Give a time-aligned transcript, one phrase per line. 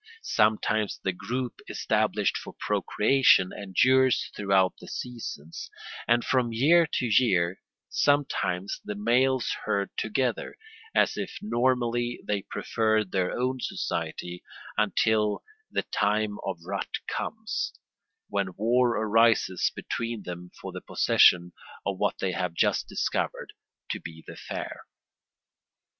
[0.23, 5.69] Sometimes the group established for procreation endures throughout the seasons,
[6.07, 10.55] and from year to year; sometimes the males herd together,
[10.95, 14.43] as if normally they preferred their own society,
[14.75, 17.71] until the time of rut comes,
[18.27, 21.53] when war arises between them for the possession
[21.85, 23.53] of what they have just discovered
[23.91, 24.83] to be the fair.